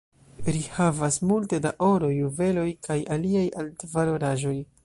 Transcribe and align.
Ri 0.53 0.61
havas 0.77 1.17
multe 1.33 1.59
da 1.67 1.73
oro, 1.89 2.11
juveloj 2.15 2.67
kaj 2.89 3.01
aliaj 3.19 3.47
altvaloraĵoj. 3.65 4.61